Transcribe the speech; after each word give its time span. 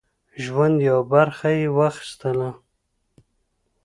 ژوند 0.43 0.75
یوه 0.89 1.03
برخه 1.13 1.49
یې 1.59 1.67
واخیستله. 1.77 2.49